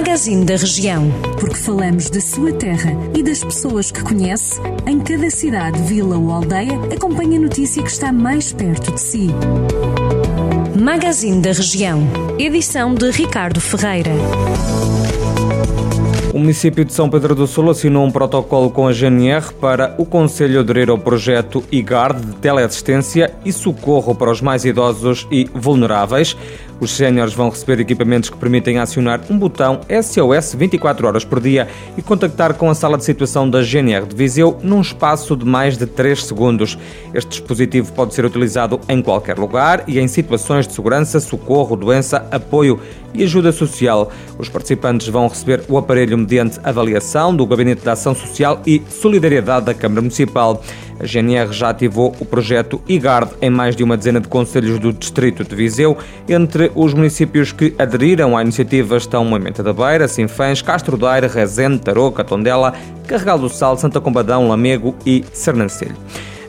[0.00, 1.10] Magazine da Região.
[1.38, 6.32] Porque falamos da sua terra e das pessoas que conhece, em cada cidade, vila ou
[6.32, 9.28] aldeia, acompanhe a notícia que está mais perto de si.
[10.74, 12.00] Magazine da Região.
[12.38, 14.12] Edição de Ricardo Ferreira.
[16.32, 20.06] O município de São Pedro do Sul assinou um protocolo com a GNR para o
[20.06, 26.34] Conselho aderir ao projeto IGARD de teleassistência e socorro para os mais idosos e vulneráveis.
[26.80, 31.68] Os séniores vão receber equipamentos que permitem acionar um botão SOS 24 horas por dia
[31.96, 35.76] e contactar com a sala de situação da GNR de Viseu num espaço de mais
[35.76, 36.78] de 3 segundos.
[37.12, 42.26] Este dispositivo pode ser utilizado em qualquer lugar e em situações de segurança, socorro, doença,
[42.30, 42.80] apoio
[43.12, 44.10] e ajuda social.
[44.38, 49.66] Os participantes vão receber o aparelho mediante avaliação do Gabinete de Ação Social e Solidariedade
[49.66, 50.62] da Câmara Municipal.
[51.00, 54.92] A GNR já ativou o projeto IGARD em mais de uma dezena de conselhos do
[54.92, 55.96] Distrito de Viseu.
[56.28, 61.80] Entre os municípios que aderiram à iniciativa estão Moimenta da Beira, Sinfãs, Castro Daire, Rezende,
[61.80, 62.74] Tarouca, Tondela,
[63.06, 65.96] Carregal do Sal, Santa Combadão, Lamego e Sernancelho.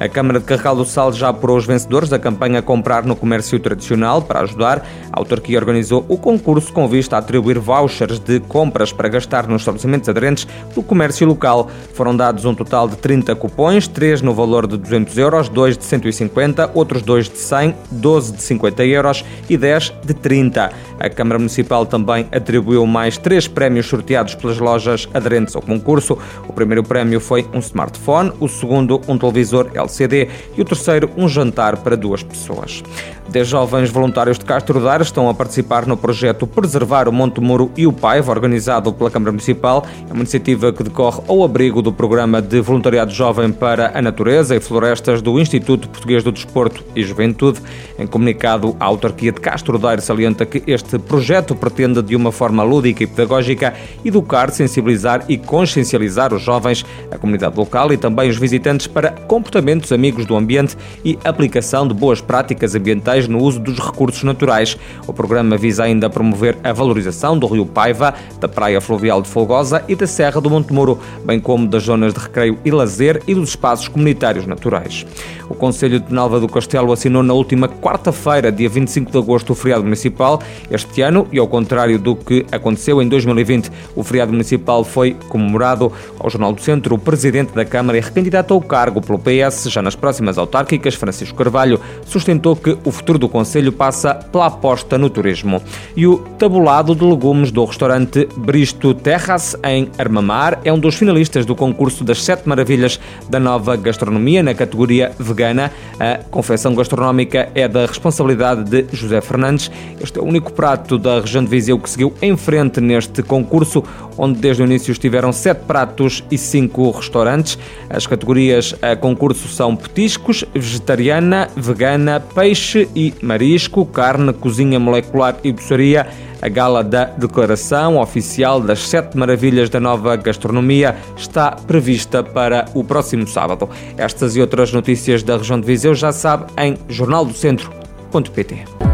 [0.00, 3.58] A Câmara de Carregal do Sal já apurou os vencedores da campanha Comprar no Comércio
[3.58, 4.22] Tradicional.
[4.22, 9.08] Para ajudar, a autarquia organizou o concurso com vista a atribuir vouchers de compras para
[9.08, 11.68] gastar nos estabelecimentos aderentes do comércio local.
[11.94, 15.84] Foram dados um total de 30 cupões, 3 no valor de 200 euros, 2 de
[15.84, 20.70] 150, outros 2 de 100, 12 de 50 euros e 10 de 30.
[20.98, 26.18] A Câmara Municipal também atribuiu mais três prémios sorteados pelas lojas aderentes ao concurso.
[26.48, 31.28] O primeiro prémio foi um smartphone, o segundo um televisor LCD e o terceiro um
[31.28, 32.82] jantar para duas pessoas.
[33.28, 37.70] Dez jovens voluntários de Castro Daire estão a participar no projeto Preservar o Monte Muro
[37.76, 39.84] e o Paiva, organizado pela Câmara Municipal.
[40.08, 44.56] É uma iniciativa que decorre ao abrigo do Programa de Voluntariado Jovem para a Natureza
[44.56, 47.60] e Florestas do Instituto Português do Desporto e Juventude.
[47.98, 52.62] Em comunicado, a autarquia de Castro Daire salienta que este projeto pretende, de uma forma
[52.62, 58.36] lúdica e pedagógica, educar, sensibilizar e consciencializar os jovens, a comunidade local e também os
[58.36, 63.78] visitantes para comportamentos amigos do ambiente e aplicação de boas práticas ambientais no uso dos
[63.78, 64.78] recursos naturais.
[65.06, 69.82] O programa visa ainda promover a valorização do rio Paiva, da Praia Fluvial de Folgosa
[69.88, 73.34] e da Serra do Monte Muro, bem como das zonas de recreio e lazer e
[73.34, 75.04] dos espaços comunitários naturais.
[75.48, 79.54] O Conselho de Nalva do Castelo assinou na última quarta-feira, dia 25 de agosto, o
[79.54, 80.40] feriado municipal.
[80.70, 85.92] Este ano, e ao contrário do que aconteceu em 2020, o feriado municipal foi comemorado.
[86.18, 89.80] Ao Jornal do Centro, o presidente da Câmara e recandidato ao cargo pelo PS, já
[89.80, 95.08] nas próximas autárquicas, Francisco Carvalho, sustentou que o futuro do Conselho passa pela aposta no
[95.08, 95.62] turismo.
[95.96, 101.46] E o tabulado de legumes do restaurante Bristo Terras, em Armamar, é um dos finalistas
[101.46, 105.70] do concurso das Sete Maravilhas da Nova Gastronomia na categoria vegana.
[105.98, 109.70] A confecção gastronómica é da responsabilidade de José Fernandes.
[110.00, 113.82] Este é o único prato da região de Viseu que seguiu em frente neste concurso,
[114.18, 117.58] onde desde o início estiveram sete pratos e cinco restaurantes.
[117.88, 125.52] As categorias a concurso são petiscos, vegetariana, vegana, peixe e marisco, carne, cozinha molecular e
[125.52, 126.06] doçaria.
[126.42, 132.84] A gala da Declaração Oficial das Sete Maravilhas da Nova Gastronomia está prevista para o
[132.84, 133.70] próximo sábado.
[133.96, 138.87] Estas e outras notícias da região de Viseu já sabe em jornaldocentro.pt.